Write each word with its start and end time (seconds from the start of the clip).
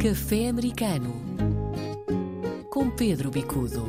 Café 0.00 0.48
Americano 0.48 1.12
com 2.70 2.88
Pedro 2.88 3.32
Bicudo. 3.32 3.84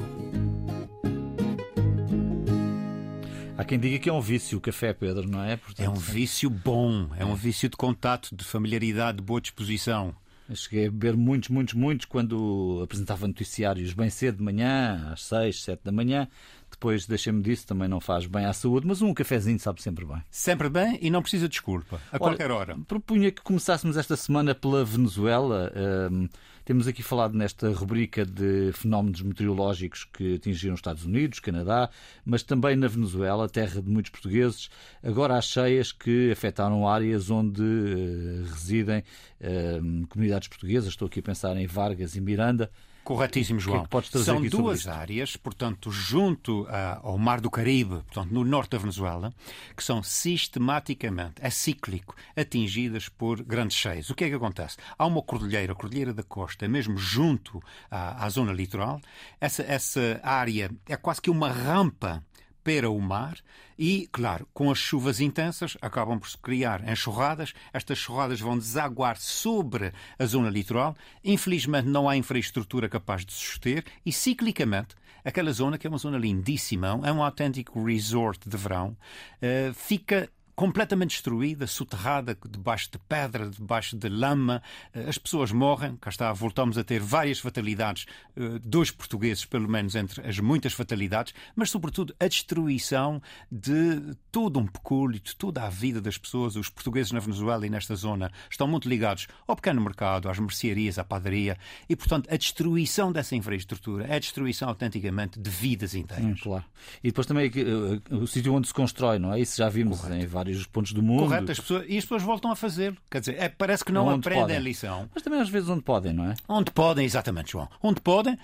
Há 3.56 3.64
quem 3.64 3.78
diga 3.78 4.00
que 4.00 4.10
é 4.10 4.14
um 4.14 4.20
vício 4.20 4.58
o 4.58 4.62
café, 4.62 4.92
Pedro, 4.92 5.30
não 5.30 5.44
é? 5.44 5.56
Portanto, 5.56 5.86
é 5.86 5.88
um 5.88 5.94
vício 5.94 6.50
bom, 6.50 7.10
é 7.16 7.24
um 7.24 7.36
vício 7.36 7.70
de 7.70 7.78
contato, 7.78 8.36
de 8.36 8.44
familiaridade, 8.44 9.18
de 9.18 9.24
boa 9.24 9.40
disposição. 9.40 10.16
Eu 10.50 10.56
cheguei 10.56 10.88
a 10.88 10.92
beber 10.92 11.16
muitos, 11.16 11.50
muitos, 11.50 11.76
muitos 11.76 12.08
quando 12.08 12.82
apresentava 12.84 13.28
noticiários 13.28 13.94
bem 13.94 14.10
cedo 14.10 14.38
de 14.38 14.44
manhã, 14.44 15.12
às 15.14 15.22
seis, 15.22 15.62
sete 15.62 15.82
da 15.84 15.92
manhã. 15.92 16.28
Depois 16.72 17.06
deixei-me 17.06 17.42
disso, 17.42 17.68
também 17.68 17.88
não 17.88 18.00
faz 18.00 18.26
bem 18.26 18.46
à 18.46 18.54
saúde, 18.54 18.88
mas 18.88 19.02
um 19.02 19.14
cafezinho 19.14 19.60
sabe 19.60 19.82
sempre 19.82 20.06
bem. 20.06 20.22
Sempre 20.30 20.70
bem 20.70 20.98
e 21.02 21.10
não 21.10 21.22
precisa 21.22 21.48
de 21.48 21.52
desculpa, 21.52 21.98
a 22.12 22.16
Olha, 22.16 22.20
qualquer 22.20 22.52
hora. 22.52 22.78
Propunha 22.88 23.32
que 23.32 23.42
começássemos 23.42 23.98
esta 23.98 24.16
semana 24.16 24.56
pela 24.56 24.84
Venezuela. 24.86 25.72
Um, 26.12 26.28
temos 26.70 26.88
aqui 26.88 27.02
falado 27.02 27.36
nesta 27.36 27.72
rubrica 27.72 28.24
de 28.24 28.72
fenómenos 28.74 29.24
meteorológicos 29.24 30.04
que 30.04 30.36
atingiram 30.36 30.76
os 30.76 30.80
Estados 30.80 31.04
Unidos, 31.04 31.40
Canadá, 31.40 31.90
mas 32.24 32.44
também 32.44 32.76
na 32.76 32.88
Venezuela, 32.88 33.50
terra 33.50 33.82
de 33.82 33.90
muitos 33.90 34.12
portugueses. 34.12 34.70
Agora 35.02 35.36
há 35.36 35.42
cheias 35.42 35.92
que 35.92 36.32
afetaram 36.32 36.88
áreas 36.88 37.32
onde 37.32 37.64
uh, 37.64 38.44
residem 38.54 39.00
uh, 39.42 40.08
comunidades 40.08 40.48
portuguesas. 40.48 40.90
Estou 40.90 41.08
aqui 41.08 41.22
a 41.22 41.24
pensar 41.24 41.58
em 41.58 41.66
Vargas 41.66 42.16
e 42.16 42.22
Miranda. 42.22 42.70
Corretíssimo, 43.10 43.60
João. 43.60 43.88
Que 43.88 43.98
é 43.98 44.02
que 44.02 44.20
São 44.20 44.40
duas 44.40 44.88
áreas, 44.88 45.36
portanto, 45.36 45.90
junto 45.90 46.68
ao 47.02 47.18
Mar 47.18 47.42
do 47.42 47.50
Caribe, 47.50 48.04
portanto, 48.04 48.32
no 48.32 48.46
norte 48.46 48.70
da 48.70 48.78
Venezuela, 48.78 49.34
que 49.76 49.84
são 49.84 50.04
sistematicamente, 50.04 51.34
é 51.42 51.50
cíclico, 51.50 52.16
atingidas 52.36 53.10
por 53.10 53.42
grandes 53.42 53.76
cheias. 53.76 54.12
O 54.12 54.14
que 54.14 54.26
é 54.26 54.30
que 54.30 54.36
acontece? 54.36 54.78
Há 54.96 55.08
uma 55.08 55.24
cordilheira, 55.24 55.74
a 55.74 55.76
Cordilheira 55.76 56.14
da 56.14 56.22
Costa, 56.22 56.68
mesmo 56.68 57.00
junto 57.00 57.60
à, 57.90 58.24
à 58.24 58.30
zona 58.30 58.54
litoral. 58.54 59.02
Essa, 59.42 59.64
essa 59.64 60.20
área 60.22 60.70
é 60.88 60.96
quase 60.96 61.20
que 61.20 61.32
uma 61.32 61.50
rampa 61.50 62.24
para 62.70 62.88
o 62.88 63.02
mar 63.02 63.40
e, 63.80 64.08
claro, 64.12 64.48
com 64.54 64.70
as 64.70 64.78
chuvas 64.78 65.20
intensas 65.20 65.76
acabam 65.82 66.20
por 66.20 66.30
se 66.30 66.38
criar 66.38 66.88
enxurradas. 66.88 67.52
Estas 67.74 67.98
enxurradas 67.98 68.40
vão 68.40 68.60
desaguar 68.60 69.18
sobre 69.18 69.92
a 70.20 70.26
zona 70.28 70.52
litoral. 70.52 70.96
Infelizmente 71.24 71.88
não 71.88 72.08
há 72.08 72.16
infraestrutura 72.16 72.88
capaz 72.88 73.26
de 73.26 73.34
suster 73.34 73.84
e, 74.06 74.12
ciclicamente, 74.12 74.94
aquela 75.26 75.52
zona, 75.52 75.80
que 75.80 75.88
é 75.88 75.90
uma 75.90 75.98
zona 75.98 76.20
lindíssima, 76.20 77.02
é 77.04 77.12
um 77.12 77.24
autêntico 77.24 77.84
resort 77.84 78.48
de 78.48 78.56
verão, 78.56 78.96
eh, 79.42 79.72
fica 79.74 80.30
completamente 80.60 81.12
destruída, 81.12 81.66
soterrada, 81.66 82.38
debaixo 82.50 82.90
de 82.92 83.00
pedra, 83.00 83.50
debaixo 83.50 83.96
de 83.96 84.10
lama. 84.10 84.62
Eh, 84.94 85.06
as 85.08 85.18
pessoas 85.18 85.54
morrem. 85.54 85.96
Cá 85.96 86.10
está, 86.10 86.34
voltamos 86.34 86.78
a 86.78 86.84
ter 86.84 87.00
várias 87.00 87.40
fatalidades, 87.40 88.06
eh, 88.36 88.60
dois 88.62 88.92
portugueses, 88.92 89.46
pelo 89.46 89.70
menos, 89.70 89.96
entre 89.96 90.28
as 90.28 90.38
muitas 90.40 90.74
fatalidades, 90.74 91.34
mas, 91.56 91.70
sobretudo, 91.70 92.14
a 92.20 92.28
destruição 92.28 93.22
de 93.50 94.18
todo 94.34 94.60
um 94.60 94.68
pecúlio, 94.68 95.18
de 95.22 95.34
toda 95.34 95.64
a 95.64 95.70
vida 95.70 96.02
das 96.02 96.18
pessoas. 96.18 96.58
Os 96.58 96.68
portugueses 96.68 97.14
na 97.14 97.22
Venezuela 97.22 97.66
e 97.66 97.70
nesta 97.70 97.96
zona 97.96 98.30
estão 98.52 98.68
muito 98.68 98.90
ligados 98.90 99.28
ao 99.48 99.56
pequeno 99.56 99.80
mercado, 99.80 100.28
às 100.28 100.40
mercearias, 100.40 101.00
à 101.00 101.06
padaria, 101.06 101.58
e, 101.88 101.96
portanto, 101.96 102.28
a 102.30 102.36
destruição 102.36 103.14
dessa 103.14 103.34
infraestrutura 103.34 104.08
é 104.08 104.18
a 104.18 104.20
destruição 104.20 104.68
autenticamente 104.68 105.40
de 105.40 105.50
vidas 105.50 105.96
inteiras. 105.96 106.26
Hum, 106.26 106.36
claro. 106.44 106.66
E 107.02 107.08
depois 107.08 107.26
também 107.26 107.50
uh, 107.50 108.18
o 108.18 108.28
sítio 108.28 108.54
onde 108.54 108.68
se 108.68 108.74
constrói, 108.74 109.20
não 109.20 109.32
é? 109.32 109.40
Isso 109.40 109.56
já 109.56 109.70
vimos 109.70 110.02
Correto. 110.02 110.22
em 110.22 110.28
vários 110.28 110.49
vários 110.50 110.66
pontos 110.66 110.94
do 110.94 111.04
mundo. 111.04 111.24
Correto, 111.24 111.52
as 111.52 111.60
pessoas, 111.60 111.86
e 111.88 111.98
as 111.98 112.04
pessoas 112.04 112.24
voltam 112.24 112.52
a 112.52 112.56
fazer. 112.56 112.96
Quer 113.10 113.20
dizer, 113.20 113.36
é, 113.40 113.50
parece 113.50 113.84
que 113.86 113.92
não 113.92 114.08
onde 114.08 114.20
aprendem 114.20 114.42
podem. 114.42 114.58
a 114.58 114.60
lição. 114.60 115.10
Mas 115.14 115.24
também 115.24 115.40
às 115.40 115.50
vezes 115.50 115.70
onde 115.70 115.82
podem, 115.82 116.14
não 116.14 116.26
é? 116.26 116.36
Onde 116.48 116.72
podem, 116.72 117.06
exatamente, 117.06 117.52
João. 117.52 117.70
Onde 117.82 118.02
podem, 118.02 118.38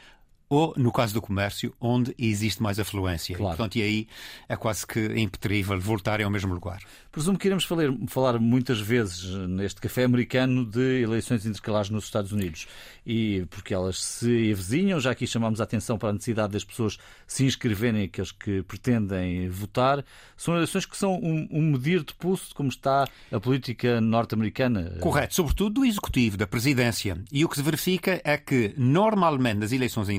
ou, 0.50 0.74
no 0.78 0.92
caso 0.92 1.14
do 1.14 1.22
comércio, 1.22 1.74
onde 1.80 2.14
existe 2.18 2.62
mais 2.62 2.80
afluência. 2.80 3.36
Claro. 3.36 3.54
E, 3.54 3.58
portanto, 3.58 3.76
e 3.78 3.82
aí 3.82 4.08
é 4.48 4.56
quase 4.56 4.86
que 4.86 5.00
impetível 5.20 5.80
voltarem 5.80 6.24
ao 6.24 6.32
mesmo 6.32 6.54
lugar. 6.54 6.80
Presumo 7.12 7.38
que 7.38 7.48
iremos 7.48 7.64
falar, 7.64 7.88
falar 8.08 8.40
muitas 8.40 8.80
vezes 8.80 9.24
neste 9.48 9.80
café 9.80 10.04
americano 10.04 10.66
de 10.66 11.02
eleições 11.02 11.46
intercalares 11.46 11.90
nos 11.90 12.04
Estados 12.04 12.32
Unidos. 12.32 12.68
E 13.06 13.46
porque 13.50 13.74
elas 13.74 14.04
se 14.04 14.52
avizinham, 14.52 15.00
já 15.00 15.12
aqui 15.12 15.26
chamamos 15.26 15.62
a 15.62 15.64
atenção 15.64 15.98
para 15.98 16.10
a 16.10 16.14
necessidade 16.14 16.54
das 16.54 16.64
pessoas 16.64 16.98
se 17.26 17.46
inscreverem, 17.46 18.04
aqueles 18.04 18.32
que 18.32 18.64
pretendem 18.64 19.48
votar. 19.50 20.04
São 20.36 20.56
eleições 20.56 20.86
que 20.86 20.98
são 20.98 21.16
um, 21.16 21.48
um 21.52 21.62
medir 21.72 22.04
de 22.04 22.14
pulso 22.14 22.50
de 22.50 22.54
como 22.54 22.70
está 22.70 23.08
a 23.32 23.40
política 23.40 24.02
norte-americana. 24.02 24.98
Correto, 25.00 25.36
sobretudo 25.36 25.76
do 25.76 25.86
executivo, 25.86 26.36
da 26.36 26.46
presidência. 26.46 27.18
E 27.32 27.46
o 27.46 27.50
que 27.50 27.56
se 27.56 27.64
verifica 27.64 28.22
é 28.24 28.38
que, 28.38 28.74
normalmente, 28.78 29.60
nas 29.60 29.72
eleições 29.72 30.10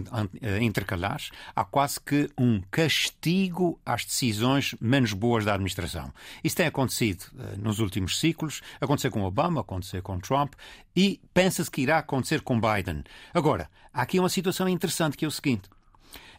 intercalares, 0.60 1.30
há 1.54 1.64
quase 1.64 2.00
que 2.00 2.30
um 2.38 2.60
castigo 2.70 3.80
às 3.84 4.04
decisões 4.04 4.74
menos 4.80 5.12
boas 5.12 5.44
da 5.44 5.54
administração. 5.54 6.12
Isso 6.42 6.56
tem 6.56 6.66
acontecido 6.66 7.24
uh, 7.34 7.58
nos 7.58 7.78
últimos 7.78 8.18
ciclos, 8.18 8.62
aconteceu 8.80 9.10
com 9.10 9.22
Obama, 9.22 9.60
aconteceu 9.60 10.02
com 10.02 10.18
Trump 10.18 10.54
e 10.94 11.20
pensa-se 11.34 11.70
que 11.70 11.82
irá 11.82 11.98
acontecer 11.98 12.40
com 12.40 12.60
Biden. 12.60 13.04
Agora, 13.34 13.68
há 13.92 14.02
aqui 14.02 14.18
uma 14.18 14.28
situação 14.28 14.68
interessante 14.68 15.16
que 15.16 15.24
é 15.24 15.28
o 15.28 15.30
seguinte. 15.30 15.68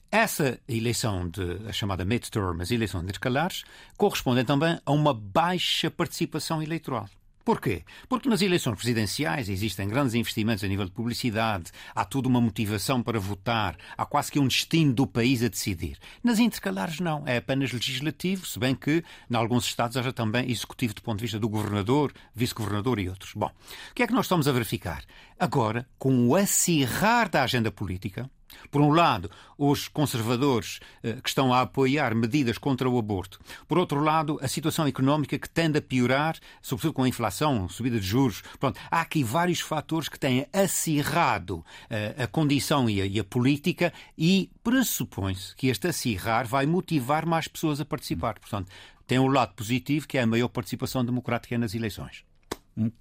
Essa 0.09 0.57
eleição 0.69 1.27
de 1.27 1.67
a 1.67 1.73
chamada 1.73 2.05
midterm, 2.05 2.61
as 2.61 2.71
eleições 2.71 3.03
intercalares, 3.03 3.63
correspondem 3.97 4.45
também 4.45 4.79
a 4.85 4.91
uma 4.91 5.13
baixa 5.13 5.91
participação 5.91 6.63
eleitoral. 6.63 7.09
Porquê? 7.47 7.85
Porque 8.09 8.28
nas 8.28 8.41
eleições 8.41 8.75
presidenciais 8.75 9.47
existem 9.47 9.88
grandes 9.88 10.13
investimentos 10.13 10.66
a 10.66 10.68
nível 10.68 10.84
de 10.84 10.91
publicidade, 10.91 11.72
há 11.96 12.03
toda 12.03 12.28
uma 12.28 12.41
motivação 12.41 13.02
para 13.02 13.22
votar, 13.22 13.78
há 13.97 14.06
quase 14.06 14.30
que 14.30 14.38
um 14.38 14.50
destino 14.50 14.91
do 14.91 15.08
país 15.08 15.41
a 15.41 15.47
decidir. 15.47 15.97
Nas 16.22 16.40
intercalares, 16.40 17.00
não. 17.00 17.25
É 17.25 17.38
apenas 17.38 17.72
legislativo, 17.72 18.46
se 18.46 18.59
bem 18.59 18.75
que, 18.75 19.02
em 19.31 19.36
alguns 19.38 19.63
Estados, 19.63 19.96
haja 19.96 20.12
também 20.12 20.52
executivo 20.52 20.94
do 20.94 21.02
ponto 21.02 21.19
de 21.19 21.22
vista 21.22 21.40
do 21.40 21.47
governador, 21.47 22.12
vice-governador 22.36 23.00
e 23.00 23.07
outros. 23.07 23.31
Bom, 23.34 23.50
o 23.91 23.96
que 23.96 24.03
é 24.03 24.07
que 24.07 24.13
nós 24.13 24.25
estamos 24.25 24.46
a 24.50 24.52
verificar? 24.52 25.06
Agora, 25.40 25.88
com 25.97 26.28
o 26.28 26.36
acirrar 26.36 27.30
da 27.30 27.44
agenda 27.44 27.72
política, 27.72 28.30
por 28.69 28.81
um 28.81 28.91
lado, 28.91 29.30
os 29.58 29.88
conservadores 29.88 30.80
eh, 31.03 31.13
que 31.22 31.30
estão 31.30 31.53
a 31.53 31.62
apoiar 31.62 32.13
medidas 32.16 32.58
contra 32.58 32.90
o 32.90 32.97
aborto. 32.97 33.40
Por 33.68 33.78
outro 33.78 34.02
lado, 34.02 34.40
a 34.41 34.47
situação 34.47 34.88
económica 34.88 35.38
que 35.38 35.50
tende 35.50 35.80
a 35.80 35.81
piorar, 35.81 36.38
sobretudo 36.62 36.94
com 36.94 37.03
a 37.03 37.09
inflação, 37.09 37.68
subida 37.69 38.00
de 38.00 38.06
juros. 38.06 38.44
Pronto, 38.59 38.80
há 38.91 39.02
aqui 39.02 39.24
vários 39.24 39.59
fatores 39.59 40.09
que 40.09 40.19
têm 40.19 40.46
acirrado 40.53 41.66
eh, 41.90 42.16
a 42.18 42.28
condição 42.28 42.90
e 42.90 43.19
a, 43.19 43.24
política 43.24 43.94
e 44.18 44.50
pressupõe-se 44.63 45.56
que 45.56 45.68
este 45.68 45.88
acirrar 45.88 46.47
vai 46.47 46.66
motivar 46.66 47.25
mais 47.25 47.47
pessoas 47.47 47.80
a 47.81 47.86
participar. 47.86 48.40
Portanto, 48.40 48.72
tem 49.06 49.19
um 49.19 49.28
lado 49.28 49.53
positivo, 49.53 50.07
que 50.07 50.18
é 50.18 50.22
a 50.22 50.28
maior 50.28 50.50
participação 50.50 51.03
democrática 51.03 51.57
nas 51.57 51.74
eleições. 51.74 52.24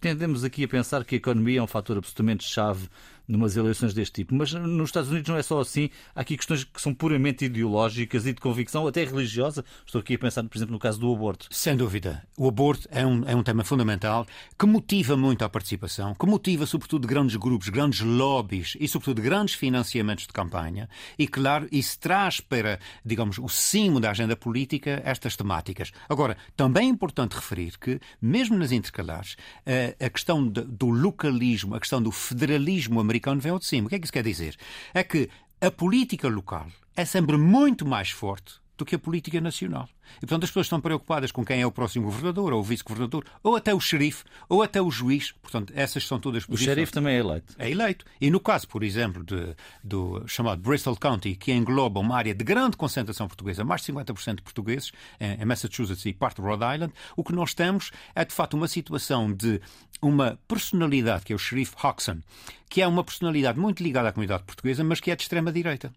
Tendemos 0.01 0.43
aqui 0.43 0.65
a 0.65 0.69
pensar 0.69 1.05
que 1.05 1.17
a 1.17 1.19
economia 1.19 1.59
é 1.59 1.63
um 1.63 1.67
fator 1.67 1.99
absolutamente 1.99 2.45
chave 2.45 2.89
numas 3.29 3.57
eleições 3.57 3.93
deste 3.95 4.13
tipo. 4.23 4.35
Mas 4.35 4.53
nos 4.53 4.89
Estados 4.89 5.11
Unidos 5.11 5.29
não 5.29 5.37
é 5.37 5.43
só 5.43 5.61
assim. 5.61 5.91
Há 6.15 6.21
aqui 6.21 6.37
questões 6.37 6.65
que 6.65 6.81
são 6.81 6.95
puramente 6.95 7.45
ideológicas 7.45 8.27
e 8.27 8.33
de 8.33 8.41
convicção, 8.41 8.87
até 8.87 9.05
religiosa. 9.05 9.65
Estou 9.85 10.01
aqui 10.01 10.15
a 10.15 10.19
pensar, 10.19 10.45
por 10.45 10.57
exemplo, 10.57 10.73
no 10.73 10.79
caso 10.79 10.99
do 11.01 11.13
aborto. 11.13 11.49
Sem 11.51 11.77
dúvida. 11.77 12.23
O 12.37 12.49
aborto 12.49 12.89
é 12.91 13.07
um, 13.07 13.25
é 13.27 13.35
um 13.35 13.43
tema 13.43 13.65
fundamental 13.65 14.27
que 14.59 14.67
motiva 14.67 15.17
muito 15.17 15.45
a 15.45 15.49
participação, 15.49 16.15
que 16.15 16.27
motiva, 16.27 16.67
sobretudo, 16.67 17.07
grandes 17.07 17.37
grupos, 17.37 17.69
grandes 17.69 18.01
lobbies 18.01 18.77
e, 18.79 18.89
sobretudo, 18.89 19.23
grandes 19.23 19.55
financiamentos 19.55 20.27
de 20.27 20.33
campanha. 20.33 20.89
E, 21.19 21.27
claro, 21.27 21.69
isso 21.73 21.99
traz 21.99 22.41
para, 22.41 22.79
digamos, 23.05 23.39
o 23.39 23.49
cimo 23.49 24.01
da 24.01 24.11
agenda 24.11 24.37
política 24.37 25.03
estas 25.05 25.37
temáticas. 25.37 25.93
Agora, 26.09 26.37
também 26.57 26.89
é 26.89 26.91
importante 26.91 27.35
referir 27.35 27.79
que, 27.79 28.01
mesmo 28.21 28.57
nas 28.57 28.73
intercalares, 28.73 29.37
eh, 29.65 29.97
a 30.01 30.09
questão 30.09 30.47
do 30.47 30.89
localismo, 30.89 31.75
a 31.75 31.81
questão 31.81 32.03
do 32.03 32.11
federalismo 32.11 33.01
americano, 33.01 33.16
americano 33.17 33.41
vem 33.41 33.53
ao 33.53 33.59
de 33.59 33.67
cima. 33.67 33.87
O 33.87 33.89
que 33.89 33.97
é 33.97 33.99
que 33.99 34.05
isso 34.05 34.13
quer 34.13 34.25
dizer? 34.25 34.57
É 34.93 35.03
que 35.03 35.29
a 35.61 35.71
política 35.71 36.29
local 36.29 36.67
é 36.95 37.05
sempre 37.05 37.37
muito 37.37 37.87
mais 37.87 38.11
forte 38.11 38.61
do 38.77 38.85
que 38.85 38.95
a 38.95 38.99
política 38.99 39.41
nacional. 39.41 39.89
E, 40.19 40.21
portanto, 40.21 40.45
as 40.45 40.51
pessoas 40.51 40.67
estão 40.67 40.81
preocupadas 40.81 41.33
com 41.33 41.45
quem 41.45 41.61
é 41.61 41.67
o 41.67 41.73
próximo 41.73 42.07
governador, 42.07 42.53
ou 42.53 42.61
o 42.61 42.63
vice-governador, 42.63 43.25
ou 43.43 43.57
até 43.57 43.75
o 43.75 43.81
xerife, 43.81 44.25
ou 44.49 44.63
até 44.63 44.81
o 44.81 44.91
juiz. 44.91 45.33
Portanto, 45.43 45.73
essas 45.75 46.07
são 46.07 46.19
todas 46.19 46.45
posições. 46.45 46.69
O 46.69 46.71
xerife 46.71 46.93
também 46.93 47.17
é 47.17 47.19
eleito. 47.19 47.55
É 47.59 47.71
eleito. 47.71 48.05
E 48.21 48.31
no 48.31 48.41
caso, 48.41 48.69
por 48.69 48.83
exemplo, 48.83 49.25
de, 49.25 49.55
do 49.83 50.27
chamado 50.27 50.61
Bristol 50.63 50.97
County, 50.97 51.35
que 51.35 51.53
engloba 51.53 52.01
uma 52.01 52.17
área 52.17 52.35
de 52.35 52.45
grande 52.45 52.77
concentração 52.77 53.27
portuguesa, 53.27 53.65
mais 53.65 53.83
de 53.83 53.93
50% 53.93 54.37
de 54.37 54.43
portugueses, 54.43 54.93
em 55.21 55.45
Massachusetts 55.45 56.05
e 56.07 56.13
parte 56.13 56.41
de 56.41 56.43
Rhode 56.43 56.65
Island, 56.65 56.93
o 57.17 57.25
que 57.25 57.33
nós 57.33 57.55
temos 57.55 57.91
é, 58.15 58.25
de 58.25 58.35
facto, 58.35 58.55
uma 58.55 58.69
situação 58.69 59.33
de 59.33 59.61
uma 60.01 60.39
personalidade, 60.47 61.25
que 61.25 61.33
é 61.33 61.37
o 61.37 61.39
xerife 61.39 61.75
Hodgson, 61.83 62.21
que 62.69 62.83
é 62.83 62.87
uma 62.87 63.03
personalidade 63.03 63.59
muito 63.59 63.83
ligada 63.83 64.09
à 64.09 64.13
comunidade 64.13 64.45
portuguesa, 64.45 64.85
mas 64.85 65.01
que 65.01 65.11
é 65.11 65.17
de 65.17 65.23
extrema-direita. 65.23 65.93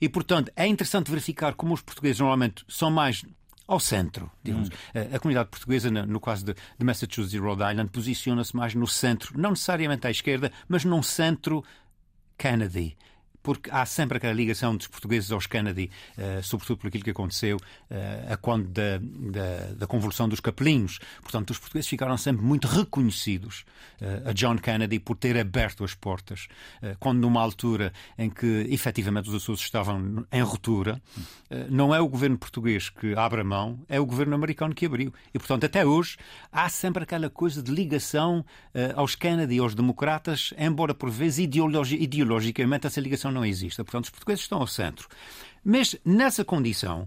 E, 0.00 0.08
portanto, 0.08 0.50
é 0.56 0.66
interessante 0.66 1.10
verificar 1.10 1.54
como 1.54 1.74
os 1.74 1.80
portugueses 1.80 2.20
normalmente 2.20 2.64
são 2.68 2.90
mais 2.90 3.24
ao 3.66 3.78
centro, 3.78 4.30
digamos. 4.42 4.68
Hum. 4.68 5.14
A, 5.14 5.18
comunidade 5.18 5.50
portuguesa, 5.50 5.90
no 5.90 6.18
caso 6.18 6.44
de, 6.46 6.54
de 6.54 6.84
Massachusetts 6.84 7.34
e 7.34 7.38
Rhode 7.38 7.62
Island, 7.62 7.90
posiciona-se 7.90 8.56
mais 8.56 8.74
no 8.74 8.86
centro, 8.86 9.38
não 9.38 9.50
necessariamente 9.50 10.06
à 10.06 10.10
esquerda, 10.10 10.50
mas 10.66 10.84
num 10.84 11.02
centro 11.02 11.62
Kennedy 12.38 12.96
porque 13.48 13.70
há 13.72 13.86
sempre 13.86 14.18
aquela 14.18 14.34
ligação 14.34 14.76
dos 14.76 14.86
portugueses 14.88 15.32
aos 15.32 15.46
Kennedy, 15.46 15.90
uh, 16.18 16.42
sobretudo 16.42 16.76
por 16.76 16.88
aquilo 16.88 17.02
que 17.02 17.12
aconteceu 17.12 17.56
uh, 17.56 18.34
a 18.34 18.36
quando 18.36 18.68
da, 18.68 18.98
da, 19.00 19.72
da, 19.74 19.86
convulsão 19.86 20.28
dos 20.28 20.38
capelinhos. 20.38 20.98
Portanto, 21.22 21.48
os 21.48 21.58
portugueses 21.58 21.88
ficaram 21.88 22.18
sempre 22.18 22.44
muito 22.44 22.68
reconhecidos 22.68 23.64
uh, 24.02 24.28
a 24.28 24.32
John 24.34 24.58
Kennedy 24.58 25.00
por 25.00 25.16
ter 25.16 25.38
aberto 25.38 25.82
as 25.82 25.94
portas, 25.94 26.46
quando 27.00 27.20
numa 27.20 27.40
altura 27.40 27.90
em 28.18 28.28
que 28.28 28.66
efetivamente 28.68 29.30
os 29.30 29.34
Açores 29.34 29.60
estavam 29.62 30.26
em 30.30 30.42
ruptura, 30.42 31.00
não 31.70 31.94
é 31.94 32.00
o 32.00 32.08
governo 32.08 32.36
português 32.36 32.90
que 32.90 33.14
abre 33.14 33.40
a 33.40 33.44
mão, 33.44 33.80
é 33.88 33.98
o 33.98 34.04
governo 34.04 34.34
americano 34.34 34.74
que 34.74 34.84
abriu. 34.84 35.12
E, 35.32 35.38
portanto, 35.38 35.64
até 35.64 35.86
hoje 35.86 36.18
há 36.52 36.68
sempre 36.68 37.04
aquela 37.04 37.30
coisa 37.30 37.62
de 37.62 37.70
ligação 37.70 38.44
aos 38.94 39.14
Kennedy, 39.14 39.58
aos 39.58 39.74
democratas, 39.74 40.52
embora 40.58 40.92
por 40.92 41.10
vezes 41.10 41.38
ideologi 41.38 41.96
ideologicamente 41.96 42.86
essa 42.86 43.00
ligação 43.00 43.30
não 43.30 43.37
exista. 43.44 43.84
Portanto, 43.84 44.04
os 44.04 44.10
portugueses 44.10 44.42
estão 44.42 44.58
ao 44.58 44.66
centro. 44.66 45.08
Mas 45.64 45.96
nessa 46.04 46.44
condição, 46.44 47.06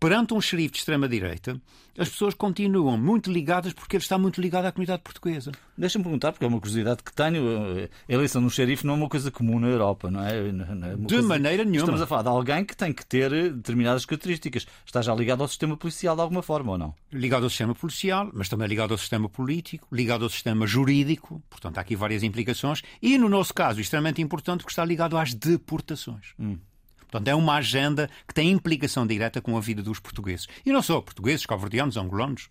perante 0.00 0.32
um 0.32 0.40
xerife 0.40 0.72
de 0.72 0.78
extrema-direita, 0.78 1.60
as 1.98 2.08
pessoas 2.08 2.32
continuam 2.32 2.96
muito 2.96 3.30
ligadas 3.30 3.74
porque 3.74 3.96
ele 3.96 4.02
está 4.02 4.16
muito 4.16 4.40
ligado 4.40 4.64
à 4.64 4.72
comunidade 4.72 5.02
portuguesa. 5.02 5.52
Deixa-me 5.76 6.02
perguntar, 6.02 6.32
porque 6.32 6.44
é 6.44 6.48
uma 6.48 6.58
curiosidade 6.58 7.02
que 7.02 7.12
tenho. 7.12 7.88
A 8.08 8.12
eleição 8.12 8.40
de 8.40 8.46
um 8.46 8.50
xerife 8.50 8.86
não 8.86 8.94
é 8.94 8.96
uma 8.96 9.08
coisa 9.08 9.30
comum 9.30 9.60
na 9.60 9.68
Europa, 9.68 10.10
não 10.10 10.24
é? 10.24 10.50
Não 10.50 10.84
é 10.84 10.96
de 10.96 11.22
maneira 11.22 11.62
nenhuma. 11.62 11.80
Estamos 11.80 12.00
a 12.00 12.06
falar 12.06 12.22
de 12.22 12.28
alguém 12.28 12.64
que 12.64 12.74
tem 12.74 12.92
que 12.92 13.04
ter 13.04 13.30
determinadas 13.52 14.06
características. 14.06 14.66
Está 14.86 15.02
já 15.02 15.14
ligado 15.14 15.42
ao 15.42 15.48
sistema 15.48 15.76
policial 15.76 16.16
de 16.16 16.22
alguma 16.22 16.42
forma 16.42 16.72
ou 16.72 16.78
não? 16.78 16.94
Ligado 17.12 17.42
ao 17.42 17.50
sistema 17.50 17.74
policial, 17.74 18.30
mas 18.32 18.48
também 18.48 18.66
ligado 18.66 18.92
ao 18.92 18.98
sistema 18.98 19.28
político, 19.28 19.86
ligado 19.92 20.24
ao 20.24 20.30
sistema 20.30 20.66
jurídico. 20.66 21.42
Portanto, 21.50 21.76
há 21.76 21.80
aqui 21.82 21.94
várias 21.94 22.22
implicações. 22.22 22.82
E, 23.02 23.18
no 23.18 23.28
nosso 23.28 23.52
caso, 23.52 23.78
extremamente 23.80 24.22
importante, 24.22 24.60
porque 24.60 24.72
está 24.72 24.84
ligado 24.86 25.18
às 25.18 25.34
deportações. 25.34 26.34
Hum. 26.38 26.56
Portanto, 27.10 27.28
é 27.28 27.34
uma 27.34 27.54
agenda 27.54 28.08
que 28.26 28.34
tem 28.34 28.50
implicação 28.50 29.06
direta 29.06 29.40
com 29.40 29.56
a 29.56 29.60
vida 29.60 29.82
dos 29.82 29.98
portugueses. 29.98 30.46
E 30.64 30.72
não 30.72 30.82
só 30.82 31.00
portugueses, 31.00 31.44
calverdianos, 31.44 31.96
angolanos. 31.96 32.48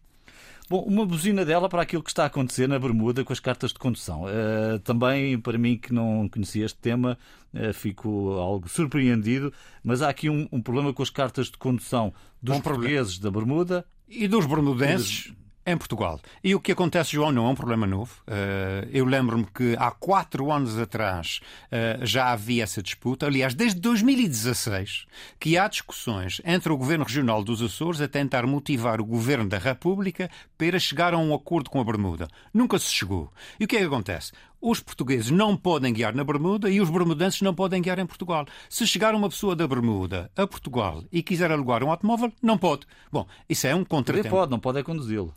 Bom, 0.70 0.84
uma 0.84 1.04
buzina 1.04 1.44
dela 1.44 1.68
para 1.68 1.82
aquilo 1.82 2.04
que 2.04 2.12
está 2.12 2.24
a 2.24 2.28
acontecer 2.28 2.68
na 2.68 2.78
Bermuda 2.78 3.24
com 3.24 3.34
as 3.34 3.40
cartas 3.40 3.74
de 3.74 3.80
condução. 3.80 4.26
Uh, 4.26 4.78
também, 4.84 5.40
para 5.40 5.58
mim, 5.58 5.76
que 5.76 5.92
não 5.92 6.30
conhecia 6.30 6.64
este 6.64 6.78
tema, 6.78 7.18
uh, 7.54 7.74
fico 7.74 8.34
algo 8.34 8.70
surpreendido, 8.70 9.52
mas 9.84 10.04
há 10.04 10.10
aqui 10.10 10.30
um, 10.30 10.48
um, 10.52 10.62
problema 10.62 10.94
com 10.94 11.02
as 11.02 11.10
cartas 11.10 11.48
de 11.48 11.58
condução 11.58 12.14
dos 12.40 12.58
um 12.58 12.62
portugueses 12.62 13.18
problema. 13.18 13.24
da 13.24 13.32
Bermuda. 13.32 13.86
E 14.08 14.28
dos 14.28 14.46
bermudenses 14.46 15.34
em 15.72 15.78
Portugal. 15.78 16.20
E 16.44 16.56
o 16.56 16.60
que 16.60 16.72
acontece, 16.72 17.12
João, 17.14 17.32
não 17.32 17.48
é 17.48 17.50
um 17.50 17.56
problema 17.56 17.86
novo. 17.86 18.14
Eh, 18.28 18.88
eu 18.92 19.06
lembro-me 19.06 19.46
que 19.46 19.76
há 19.78 19.92
quatro 19.92 20.52
anos 20.52 20.78
atrás 20.78 21.40
eh, 21.72 22.00
já 22.02 22.32
havia 22.32 22.64
essa 22.64 22.82
disputa. 22.82 23.26
Aliás, 23.26 23.54
desde 23.54 23.80
2016 23.80 25.06
que 25.40 25.58
há 25.58 25.68
discussões 25.68 26.42
entre 26.44 26.72
o 26.72 26.78
Governo 26.78 27.06
Regional 27.06 27.44
dos 27.44 27.62
Açores 27.62 28.02
a 28.02 28.08
tentar 28.08 28.46
motivar 28.46 29.00
o 29.00 29.06
Governo 29.06 29.48
da 29.48 29.58
República 29.58 30.30
para 30.58 30.80
chegar 30.80 31.14
a 31.14 31.18
um 31.18 31.34
acordo 31.34 31.70
com 31.70 31.80
a 31.80 31.84
Bermuda. 31.84 32.28
Nunca 32.54 32.80
se 32.80 32.92
chegou. 32.92 33.32
E 33.60 33.66
o 33.66 33.68
que 33.68 33.78
é 33.78 33.80
que 33.80 33.86
acontece? 33.86 34.32
Os 34.62 34.82
portugueses 34.82 35.32
não 35.32 35.56
podem 35.56 35.94
guiar 35.94 36.14
na 36.14 36.24
Bermuda 36.24 36.70
e 36.70 36.82
os 36.82 36.90
bermudenses 36.90 37.42
não 37.42 37.56
podem 37.56 37.82
guiar 37.82 37.98
em 37.98 38.06
Portugal. 38.06 38.46
Se 38.70 38.86
chegar 38.86 39.16
uma 39.16 39.30
pessoa 39.30 39.56
da 39.56 39.66
Bermuda 39.66 40.30
a 40.36 40.46
Portugal 40.46 41.04
e 41.12 41.24
quiser 41.24 41.50
alugar 41.50 41.82
um 41.82 41.90
automóvel, 41.90 42.32
não 42.42 42.58
pode. 42.58 42.86
Bom, 43.10 43.26
isso 43.48 43.68
é 43.68 43.74
um 43.74 43.86
contratempo. 43.86 44.30
Pode, 44.30 44.52
não 44.52 44.60
pode 44.60 44.80
é 44.80 44.84
conduzi-lo. 44.84 45.34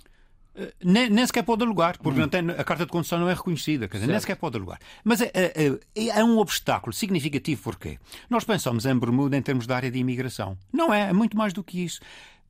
Eh, 0.54 0.74
nem, 0.84 1.08
nem, 1.10 1.26
sequer 1.26 1.42
pode 1.42 1.62
alugar, 1.62 1.98
porque 1.98 2.20
hum. 2.20 2.28
tem, 2.28 2.50
a 2.50 2.64
carta 2.64 2.84
de 2.84 2.92
condução 2.92 3.18
não 3.18 3.28
é 3.28 3.34
reconhecida, 3.34 3.88
quer 3.88 3.98
dizer, 3.98 4.10
nem 4.10 4.20
sequer 4.20 4.36
pode 4.36 4.56
alugar. 4.56 4.78
Mas 5.02 5.20
é, 5.20 5.30
é, 5.34 5.78
é, 5.94 6.24
um 6.24 6.38
obstáculo 6.38 6.92
significativo, 6.92 7.62
porquê? 7.62 7.98
Nós 8.28 8.44
pensamos 8.44 8.84
em 8.84 8.98
Bermuda 8.98 9.36
em 9.36 9.42
termos 9.42 9.66
de 9.66 9.72
área 9.72 9.90
de 9.90 9.98
imigração. 9.98 10.56
Não 10.72 10.92
é, 10.92 11.08
é 11.08 11.12
muito 11.12 11.36
mais 11.36 11.52
do 11.52 11.64
que 11.64 11.82
isso. 11.82 12.00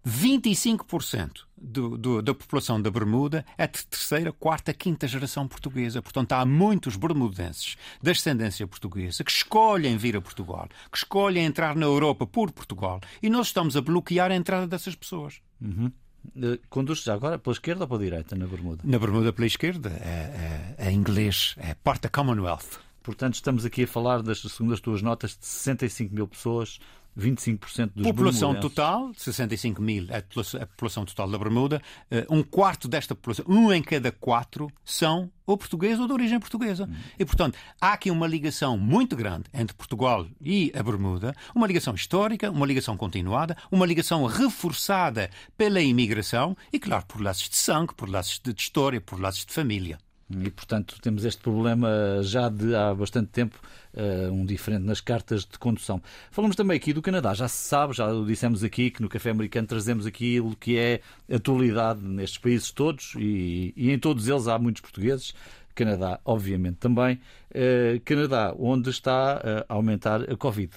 25% 0.06 1.42
do, 1.56 1.96
do, 1.96 2.22
da 2.22 2.34
população 2.34 2.82
da 2.82 2.90
Bermuda 2.90 3.44
é 3.56 3.68
de 3.68 3.86
terceira, 3.86 4.32
quarta, 4.32 4.74
quinta 4.74 5.06
geração 5.06 5.46
portuguesa. 5.46 6.02
Portanto, 6.02 6.32
há 6.32 6.44
muitos 6.44 6.96
bermudenses 6.96 7.76
da 8.02 8.10
ascendência 8.10 8.66
portuguesa 8.66 9.22
que 9.22 9.30
escolhem 9.30 9.96
vir 9.96 10.16
a 10.16 10.20
Portugal, 10.20 10.68
que 10.90 10.98
escolhem 10.98 11.44
entrar 11.44 11.76
na 11.76 11.86
Europa 11.86 12.26
por 12.26 12.50
Portugal. 12.50 13.00
E 13.22 13.30
nós 13.30 13.48
estamos 13.48 13.76
a 13.76 13.80
bloquear 13.80 14.32
a 14.32 14.34
entrada 14.34 14.66
dessas 14.66 14.96
pessoas. 14.96 15.40
Uhum. 15.60 15.92
Eh, 16.36 16.58
conduz 16.68 17.02
já 17.02 17.14
agora 17.14 17.38
pela 17.38 17.52
esquerda 17.52 17.84
ou 17.84 17.88
pela 17.88 18.00
direita 18.00 18.36
na 18.36 18.46
Bermuda? 18.46 18.82
Na 18.84 18.98
Bermuda 18.98 19.32
pela 19.32 19.46
esquerda, 19.46 19.90
é, 19.90 20.74
é, 20.78 20.88
é 20.88 20.92
inglês, 20.92 21.54
é 21.58 21.74
parte 21.74 22.02
da 22.02 22.08
Commonwealth. 22.08 22.80
Portanto, 23.02 23.34
estamos 23.34 23.64
aqui 23.64 23.84
a 23.84 23.86
falar, 23.88 24.22
das, 24.22 24.40
segundo 24.40 24.74
as 24.74 24.80
tuas 24.80 25.02
notas, 25.02 25.36
de 25.36 25.44
65 25.44 26.14
mil 26.14 26.28
pessoas 26.28 26.78
25% 27.18 27.92
dos 27.94 28.06
População 28.06 28.54
total, 28.58 29.12
65 29.14 29.82
mil 29.82 30.06
é 30.10 30.18
a 30.18 30.66
população 30.66 31.04
total 31.04 31.30
da 31.30 31.38
Bermuda. 31.38 31.82
Eh, 32.10 32.26
um 32.30 32.42
quarto 32.42 32.88
desta 32.88 33.14
população, 33.14 33.44
um 33.48 33.72
em 33.72 33.82
cada 33.82 34.10
quatro, 34.10 34.70
são 34.84 35.30
ou 35.46 35.58
portugueses 35.58 35.98
ou 36.00 36.06
de 36.06 36.12
origem 36.12 36.40
portuguesa. 36.40 36.84
Hum. 36.84 36.94
E, 37.18 37.24
portanto, 37.24 37.58
há 37.80 37.92
aqui 37.92 38.10
uma 38.10 38.26
ligação 38.26 38.78
muito 38.78 39.14
grande 39.16 39.44
entre 39.52 39.76
Portugal 39.76 40.26
e 40.40 40.72
a 40.74 40.82
Bermuda, 40.82 41.34
uma 41.54 41.66
ligação 41.66 41.94
histórica, 41.94 42.50
uma 42.50 42.66
ligação 42.66 42.96
continuada, 42.96 43.56
uma 43.70 43.84
ligação 43.84 44.24
reforçada 44.24 45.30
pela 45.56 45.80
imigração 45.80 46.56
e, 46.72 46.78
claro, 46.78 47.04
por 47.06 47.20
laços 47.20 47.48
de 47.48 47.56
sangue, 47.56 47.94
por 47.94 48.08
laços 48.08 48.40
de 48.42 48.54
história, 48.56 49.00
por 49.00 49.20
laços 49.20 49.44
de 49.44 49.52
família. 49.52 49.98
E, 50.40 50.50
portanto, 50.50 50.96
temos 51.00 51.24
este 51.24 51.42
problema 51.42 51.88
já 52.22 52.48
de 52.48 52.74
há 52.74 52.94
bastante 52.94 53.28
tempo, 53.28 53.60
uh, 53.94 54.32
um 54.32 54.44
diferente 54.44 54.84
nas 54.84 55.00
cartas 55.00 55.44
de 55.44 55.58
condução. 55.58 56.00
Falamos 56.30 56.56
também 56.56 56.76
aqui 56.76 56.92
do 56.92 57.02
Canadá. 57.02 57.34
Já 57.34 57.48
se 57.48 57.68
sabe, 57.68 57.92
já 57.92 58.06
o 58.08 58.24
dissemos 58.24 58.64
aqui, 58.64 58.90
que 58.90 59.02
no 59.02 59.08
Café 59.08 59.30
Americano 59.30 59.66
trazemos 59.66 60.06
aquilo 60.06 60.56
que 60.56 60.78
é 60.78 61.00
atualidade 61.32 62.02
nestes 62.02 62.38
países 62.38 62.70
todos 62.70 63.14
e, 63.16 63.72
e 63.76 63.90
em 63.90 63.98
todos 63.98 64.28
eles 64.28 64.48
há 64.48 64.58
muitos 64.58 64.80
portugueses. 64.80 65.34
Canadá, 65.74 66.20
obviamente, 66.24 66.76
também. 66.76 67.20
Uh, 67.50 68.00
Canadá, 68.04 68.54
onde 68.58 68.90
está 68.90 69.64
a 69.68 69.74
aumentar 69.74 70.30
a 70.30 70.36
Covid. 70.36 70.72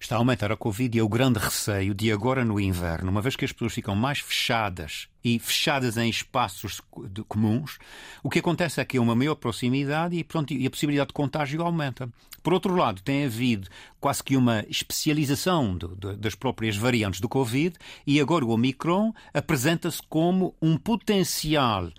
Está 0.00 0.14
a 0.14 0.18
aumentar 0.18 0.52
a 0.52 0.56
Covid 0.56 0.96
e 0.96 1.00
é 1.00 1.02
o 1.02 1.08
grande 1.08 1.40
receio 1.40 1.92
de 1.92 2.12
agora 2.12 2.44
no 2.44 2.60
inverno, 2.60 3.10
uma 3.10 3.20
vez 3.20 3.34
que 3.34 3.44
as 3.44 3.52
pessoas 3.52 3.74
ficam 3.74 3.96
mais 3.96 4.20
fechadas 4.20 5.08
e 5.24 5.38
fechadas 5.40 5.96
em 5.96 6.08
espaços 6.08 6.80
comuns, 7.26 7.78
o 8.22 8.30
que 8.30 8.38
acontece 8.38 8.80
é 8.80 8.84
que 8.84 8.96
há 8.96 9.00
uma 9.00 9.16
maior 9.16 9.34
proximidade 9.34 10.16
e, 10.16 10.22
pronto, 10.22 10.54
e 10.54 10.64
a 10.66 10.70
possibilidade 10.70 11.08
de 11.08 11.14
contágio 11.14 11.60
aumenta. 11.62 12.08
Por 12.42 12.52
outro 12.52 12.76
lado, 12.76 13.02
tem 13.02 13.24
havido 13.24 13.68
quase 14.00 14.22
que 14.22 14.36
uma 14.36 14.64
especialização 14.68 15.76
das 16.16 16.34
próprias 16.36 16.76
variantes 16.76 17.20
do 17.20 17.28
Covid 17.28 17.76
e 18.06 18.20
agora 18.20 18.44
o 18.44 18.50
Omicron 18.50 19.12
apresenta-se 19.34 20.00
como 20.08 20.54
um 20.62 20.78
potencial 20.78 21.90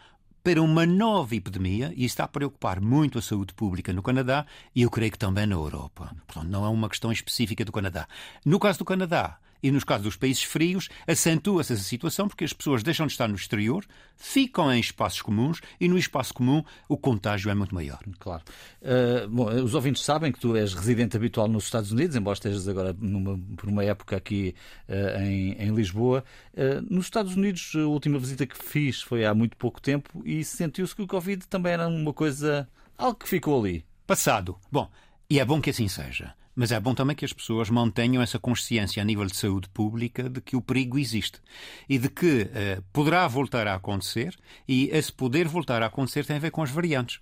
para 0.49 0.63
uma 0.63 0.83
nova 0.83 1.35
epidemia 1.35 1.93
e 1.95 2.05
está 2.05 2.23
a 2.23 2.27
preocupar 2.27 2.81
muito 2.81 3.19
a 3.19 3.21
saúde 3.21 3.53
pública 3.53 3.93
no 3.93 4.01
Canadá 4.01 4.47
e 4.75 4.81
eu 4.81 4.89
creio 4.89 5.11
que 5.11 5.17
também 5.19 5.45
na 5.45 5.53
Europa. 5.53 6.11
Portanto, 6.25 6.49
não 6.49 6.65
é 6.65 6.69
uma 6.69 6.89
questão 6.89 7.11
específica 7.11 7.63
do 7.63 7.71
Canadá. 7.71 8.07
No 8.43 8.57
caso 8.57 8.79
do 8.79 8.85
Canadá, 8.85 9.37
e 9.61 9.71
nos 9.71 9.83
casos 9.83 10.05
dos 10.05 10.15
países 10.15 10.43
frios, 10.43 10.89
acentua-se 11.07 11.73
essa 11.73 11.83
situação 11.83 12.27
porque 12.27 12.43
as 12.43 12.53
pessoas 12.53 12.83
deixam 12.83 13.07
de 13.07 13.13
estar 13.13 13.27
no 13.27 13.35
exterior, 13.35 13.85
ficam 14.15 14.71
em 14.73 14.79
espaços 14.79 15.21
comuns 15.21 15.61
e 15.79 15.87
no 15.87 15.97
espaço 15.97 16.33
comum 16.33 16.63
o 16.87 16.97
contágio 16.97 17.49
é 17.49 17.55
muito 17.55 17.73
maior. 17.73 17.99
Claro. 18.19 18.43
Uh, 18.81 19.27
bom, 19.29 19.49
os 19.61 19.73
ouvintes 19.73 20.03
sabem 20.03 20.31
que 20.31 20.39
tu 20.39 20.55
és 20.55 20.73
residente 20.73 21.17
habitual 21.17 21.47
nos 21.47 21.65
Estados 21.65 21.91
Unidos, 21.91 22.15
embora 22.15 22.33
estejas 22.33 22.67
agora 22.67 22.95
numa, 22.99 23.39
por 23.57 23.69
uma 23.69 23.83
época 23.83 24.17
aqui 24.17 24.55
uh, 24.87 25.21
em, 25.21 25.53
em, 25.53 25.73
Lisboa. 25.73 26.23
Uh, 26.53 26.81
nos 26.89 27.05
Estados 27.05 27.35
Unidos, 27.35 27.73
a 27.75 27.87
última 27.87 28.19
visita 28.19 28.45
que 28.45 28.57
fiz 28.57 29.01
foi 29.01 29.25
há 29.25 29.33
muito 29.33 29.57
pouco 29.57 29.81
tempo 29.81 30.21
e 30.25 30.43
sentiu-se 30.43 30.95
que 30.95 31.01
o 31.01 31.07
Covid 31.07 31.47
também 31.47 31.73
era 31.73 31.87
uma 31.87 32.13
coisa. 32.13 32.67
algo 32.97 33.19
que 33.19 33.27
ficou 33.27 33.59
ali. 33.59 33.85
Passado. 34.05 34.57
Bom, 34.71 34.89
e 35.29 35.39
é 35.39 35.45
bom 35.45 35.61
que 35.61 35.69
assim 35.69 35.87
seja. 35.87 36.33
Mas 36.59 36.73
é 36.73 36.79
bom 36.81 36.93
também 36.93 37.15
que 37.15 37.23
as 37.23 37.31
pessoas 37.31 37.69
mantenham 37.69 38.21
essa 38.21 38.37
consciência 38.37 39.01
a 39.01 39.05
nível 39.05 39.25
de 39.25 39.33
saúde 39.33 39.69
pública 39.69 40.29
de 40.29 40.41
que 40.41 40.57
o 40.57 40.61
perigo 40.61 40.99
existe 40.99 41.39
e 41.87 41.97
de 41.97 42.09
que 42.09 42.41
uh, 42.41 42.83
poderá 42.91 43.25
voltar 43.29 43.65
a 43.65 43.75
acontecer 43.75 44.37
e 44.67 44.89
esse 44.91 45.09
poder 45.09 45.47
voltar 45.47 45.81
a 45.81 45.85
acontecer 45.85 46.25
tem 46.25 46.35
a 46.35 46.39
ver 46.39 46.51
com 46.51 46.61
as 46.61 46.69
variantes. 46.69 47.21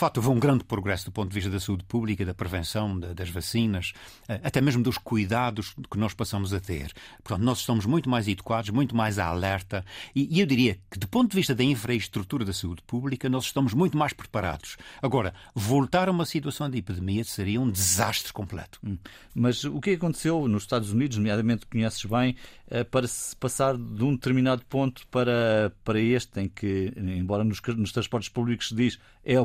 Facto, 0.00 0.16
houve 0.16 0.30
um 0.30 0.40
grande 0.40 0.64
progresso 0.64 1.04
do 1.04 1.12
ponto 1.12 1.28
de 1.28 1.34
vista 1.34 1.50
da 1.50 1.60
saúde 1.60 1.84
pública, 1.84 2.24
da 2.24 2.32
prevenção, 2.32 2.98
das 2.98 3.28
vacinas, 3.28 3.92
eh, 4.26 4.40
até 4.42 4.58
mesmo 4.58 4.82
dos 4.82 4.96
cuidados 4.96 5.74
que 5.90 5.98
nós 5.98 6.14
passamos 6.14 6.54
a 6.54 6.58
ter. 6.58 6.90
Portanto, 7.22 7.44
nós 7.44 7.58
estamos 7.58 7.84
muito 7.84 8.08
mais 8.08 8.26
educados, 8.26 8.70
muito 8.70 8.96
mais 8.96 9.18
alerta 9.18 9.84
e, 10.16 10.26
e 10.34 10.40
eu 10.40 10.46
diria 10.46 10.78
que, 10.90 10.98
do 10.98 11.06
ponto 11.06 11.32
de 11.32 11.36
vista 11.36 11.54
da 11.54 11.62
infraestrutura 11.62 12.46
da 12.46 12.52
saúde 12.54 12.80
pública, 12.86 13.28
nós 13.28 13.44
estamos 13.44 13.74
muito 13.74 13.94
mais 13.94 14.14
preparados. 14.14 14.78
Agora, 15.02 15.34
voltar 15.54 16.08
a 16.08 16.12
uma 16.12 16.24
situação 16.24 16.70
de 16.70 16.78
epidemia 16.78 17.22
seria 17.22 17.60
um 17.60 17.70
desastre 17.70 18.32
completo. 18.32 18.80
Hum. 18.82 18.96
Mas 19.34 19.64
o 19.64 19.82
que 19.82 19.90
aconteceu 19.90 20.48
nos 20.48 20.62
Estados 20.62 20.92
Unidos, 20.92 21.18
nomeadamente 21.18 21.66
conheces 21.66 22.06
bem, 22.06 22.36
eh, 22.70 22.84
para 22.84 23.06
se 23.06 23.36
passar 23.36 23.76
de 23.76 24.02
um 24.02 24.14
determinado 24.14 24.64
ponto 24.64 25.06
para, 25.08 25.70
para 25.84 26.00
este, 26.00 26.40
em 26.40 26.48
que, 26.48 26.90
embora 26.96 27.44
nos, 27.44 27.60
nos 27.76 27.92
transportes 27.92 28.30
públicos 28.30 28.68
se 28.68 28.74
diz 28.74 28.98
é 29.22 29.38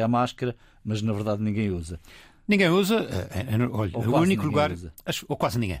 obrigatória 0.00 0.04
a 0.04 0.08
máscara, 0.08 0.56
mas 0.84 1.02
na 1.02 1.12
verdade 1.12 1.42
ninguém 1.42 1.70
usa. 1.70 2.00
Ninguém 2.48 2.68
usa, 2.68 3.06
eh, 3.32 3.46
eh, 3.48 3.68
olha, 3.70 3.96
o 3.96 4.20
único 4.20 4.44
lugar, 4.44 4.72
usa. 4.72 4.92
ou 5.28 5.36
quase 5.36 5.58
ninguém. 5.58 5.80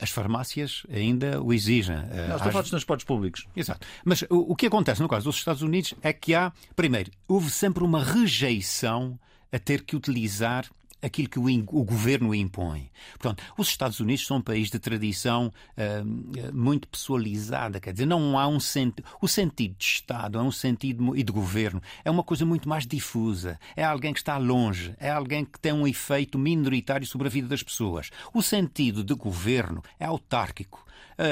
As 0.00 0.10
farmácias 0.10 0.84
ainda 0.90 1.40
o 1.40 1.52
exigem. 1.52 1.96
Nós 2.28 2.36
estamos 2.36 2.62
dos 2.62 2.70
transportes 2.70 3.04
públicos. 3.04 3.46
Exato. 3.54 3.86
Mas 4.04 4.22
o, 4.22 4.52
o 4.52 4.56
que 4.56 4.66
acontece 4.66 5.00
no 5.00 5.08
caso 5.08 5.26
dos 5.26 5.36
Estados 5.36 5.62
Unidos 5.62 5.94
é 6.02 6.12
que 6.12 6.34
há, 6.34 6.52
primeiro, 6.74 7.10
houve 7.28 7.50
sempre 7.50 7.84
uma 7.84 8.02
rejeição 8.02 9.18
a 9.52 9.58
ter 9.58 9.82
que 9.82 9.94
utilizar 9.94 10.66
aquilo 11.02 11.28
que 11.28 11.38
o, 11.38 11.44
o, 11.44 11.84
governo 11.84 12.34
impõe. 12.34 12.90
Portanto, 13.18 13.42
os 13.56 13.68
Estados 13.68 14.00
Unidos 14.00 14.26
são 14.26 14.38
um 14.38 14.40
país 14.42 14.70
de 14.70 14.78
tradição 14.78 15.52
uh, 15.76 16.54
muito 16.54 16.88
pessoalizada, 16.88 17.80
quer 17.80 17.92
dizer, 17.92 18.06
não 18.06 18.38
há 18.38 18.48
um 18.48 18.60
sentido. 18.60 19.06
O 19.20 19.28
sentido 19.28 19.76
de 19.78 19.84
Estado 19.84 20.38
é 20.38 20.42
um 20.42 20.50
sentido 20.50 21.16
e 21.16 21.22
de 21.22 21.32
governo 21.32 21.82
é 22.04 22.10
uma 22.10 22.22
coisa 22.22 22.44
muito 22.44 22.68
mais 22.68 22.86
difusa. 22.86 23.58
É 23.74 23.84
alguém 23.84 24.12
que 24.12 24.20
está 24.20 24.36
longe, 24.38 24.94
é 24.98 25.10
alguém 25.10 25.44
que 25.44 25.58
tem 25.60 25.72
um 25.72 25.86
efeito 25.86 26.38
minoritário 26.38 27.06
sobre 27.06 27.28
a 27.28 27.30
vida 27.30 27.48
das 27.48 27.62
pessoas. 27.62 28.10
O 28.32 28.42
sentido 28.42 29.04
de 29.04 29.14
governo 29.14 29.82
é 29.98 30.06
autárquico. 30.06 30.85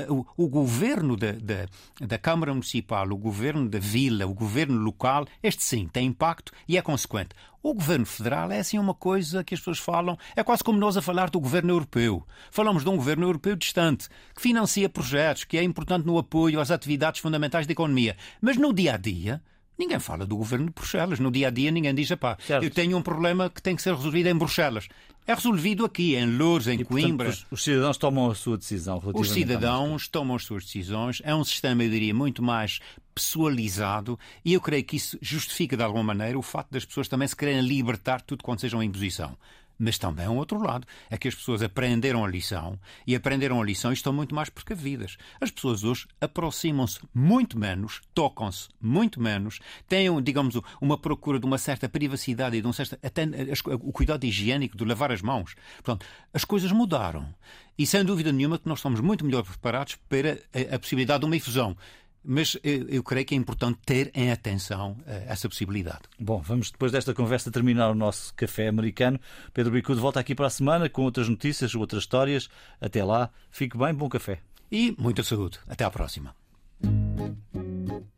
Uh, 0.09 0.27
o, 0.37 0.45
o, 0.45 0.49
governo 0.49 1.17
da, 1.17 1.33
da, 1.33 1.67
da, 2.01 2.19
Câmara 2.19 2.53
Municipal, 2.53 3.07
o 3.11 3.17
governo 3.17 3.69
da 3.69 3.79
vila, 3.79 4.27
o 4.27 4.33
governo 4.33 4.79
local, 4.79 5.27
este 5.43 5.63
sim 5.63 5.87
tem 5.87 6.07
impacto 6.07 6.53
e 6.67 6.79
é 6.79 6.83
consequente. 6.83 7.31
O 7.63 7.75
governo 7.75 8.05
federal 8.05 8.51
é 8.51 8.59
assim 8.59 8.79
uma 8.79 8.95
coisa 8.95 9.43
que 9.43 9.55
as 9.55 9.61
pessoas 9.61 9.79
falam, 9.79 10.19
é 10.37 10.43
quase 10.43 10.63
como 10.63 10.79
nós 10.79 10.97
a 10.97 11.03
falar 11.03 11.31
do 11.31 11.41
governo 11.41 11.73
europeu. 11.73 12.27
Falamos 12.51 12.83
de 12.83 12.91
um 12.91 12.97
governo 12.97 13.27
europeu 13.27 13.57
distante, 13.57 14.09
que 14.35 14.43
financia 14.43 14.89
projetos, 14.89 15.45
que 15.45 15.57
é 15.57 15.63
importante 15.63 16.07
no 16.07 16.19
apoio 16.19 16.61
às 16.61 16.71
atividades 16.71 17.21
fundamentais 17.21 17.67
da 17.67 17.73
economia. 17.73 18.17
Mas 18.41 18.57
no 18.57 18.73
dia 18.73 18.95
a 18.95 18.97
dia, 18.97 19.43
Ninguém 19.79 19.99
fala 19.99 20.25
do 20.25 20.37
governo 20.37 20.67
de 20.67 20.73
Bruxelas. 20.73 21.19
No 21.19 21.31
dia 21.31 21.49
a 21.49 21.51
dia, 21.51 21.71
ninguém 21.71 21.95
diz: 21.95 22.11
pá, 22.13 22.39
eu 22.63 22.71
tenho 22.71 22.97
um 22.97 23.03
problema 23.03 23.51
que 23.51 23.61
tem 23.61 23.75
que 23.75 23.83
ser 23.83 23.95
resolvido 23.95 24.29
em 24.29 24.35
Bruxelas. 24.35 24.89
É 25.27 25.35
resolvido 25.35 25.85
aqui, 25.87 26.15
em 26.17 26.37
Louros, 26.37 26.69
em 26.69 26.81
e, 26.81 26.85
Coimbra. 26.85 27.29
Portanto, 27.29 27.47
os, 27.51 27.59
os, 27.59 27.65
cidadãos 27.65 27.97
tomam 27.97 28.31
a 28.31 28.35
sua 28.35 28.59
decisão. 28.59 29.03
Os 29.15 29.31
cidadãos 29.31 30.07
tomam 30.07 30.37
as 30.37 30.45
suas 30.45 30.65
decisões. 30.65 31.23
É 31.25 31.35
um 31.35 31.43
sistema, 31.43 31.83
eu 31.83 31.91
diria, 31.91 32.15
muito 32.15 32.43
mais 32.43 32.79
pessoalizado 33.15 34.19
e 34.45 34.53
eu 34.53 34.61
creio 34.61 34.85
que 34.85 34.97
isso 34.97 35.17
justifica, 35.23 35.77
de 35.77 35.83
alguma 35.83 36.03
maneira, 36.03 36.39
o 36.39 36.43
facto 36.43 36.73
das 36.73 36.85
pessoas 36.85 37.09
também 37.09 37.29
se 37.29 37.37
querem 37.37 37.61
libertar 37.61 38.19
de 38.19 38.25
tudo 38.25 38.43
quanto 38.43 38.61
seja 38.61 38.77
uma 38.77 38.85
imposição. 38.85 39.37
Mas 39.79 39.99
também 39.99 40.29
um 40.29 40.37
outro 40.37 40.63
lado, 40.63 40.87
é 41.11 41.17
que 41.17 41.29
as 41.29 41.35
pessoas 41.35 41.63
aprenderam 41.63 42.25
a 42.25 42.29
lição 42.29 42.79
e 43.07 43.15
aprenderam 43.15 43.61
a 43.61 43.65
lição 43.65 43.91
e 43.91 43.95
estão 43.95 44.13
muito 44.13 44.35
mais 44.35 44.49
precavidas. 44.49 45.17
As 45.41 45.51
pessoas 45.51 45.85
hoje 45.85 46.07
aproximam-se 46.21 47.01
muito 47.15 47.59
menos, 47.59 48.01
tocam-se 48.15 48.69
muito 48.81 49.21
menos, 49.21 49.61
têm, 49.89 50.23
digamos, 50.23 50.61
uma 50.81 50.97
procura 50.97 51.39
de 51.39 51.47
uma 51.47 51.59
certa 51.59 51.89
privacidade 51.89 52.57
e 52.57 52.61
de 52.61 52.67
um 52.67 52.73
certo, 52.73 52.99
até 53.03 53.25
o 53.73 53.93
cuidado 53.93 54.25
higiênico 54.25 54.77
de 54.77 54.85
lavar 54.85 55.11
as 55.11 55.23
mãos. 55.23 55.55
Portanto, 55.77 56.07
as 56.33 56.45
coisas 56.45 56.71
mudaram. 56.71 57.35
E 57.77 57.85
sem 57.87 58.05
dúvida 58.05 58.31
nenhuma 58.31 58.59
que 58.59 58.69
nós 58.69 58.79
estamos 58.79 59.01
muito 59.01 59.25
melhor 59.25 59.43
preparados 59.43 59.97
para 60.09 60.39
a, 60.53 60.77
a 60.77 60.79
possibilidade 60.79 61.21
de 61.21 61.27
uma 61.27 61.37
infusão. 61.37 61.77
Mas 62.25 62.57
eu, 62.63 63.03
creio 63.03 63.27
que 63.27 63.35
é 63.35 63.39
importante 63.39 63.79
ter 63.85 64.11
em 64.15 64.31
atenção 64.31 64.93
uh, 64.93 65.25
essa 65.27 65.49
possibilidade. 65.49 66.01
Bom, 66.19 66.41
vamos 66.41 66.71
depois 66.71 66.91
desta 66.91 67.13
conversa 67.13 67.51
terminar 67.51 67.91
o 67.91 67.95
nosso 67.95 68.33
café 68.35 68.69
americano. 68.69 69.21
Pedro 69.53 69.73
Bicudo 69.73 70.01
volta 70.01 70.21
aqui 70.21 70.35
para 70.35 70.47
a 70.47 70.51
semana 70.51 70.89
com 70.89 71.03
outras 71.03 71.29
notícias, 71.29 71.75
outras 71.75 72.05
histórias. 72.05 72.49
Até 72.81 73.05
lá, 73.05 73.31
fique 73.51 73.77
bem, 73.77 73.93
bom 73.93 74.09
café. 74.09 74.41
E 74.73 74.95
muita 74.99 75.23
saúde. 75.23 75.59
Até 75.69 75.85
à 75.85 75.91
próxima. 75.91 76.35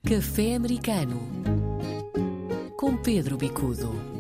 Café 0.09 0.55
americano 0.55 1.21
com 2.77 2.97
Pedro 2.97 3.37
Bicudo. 3.37 4.16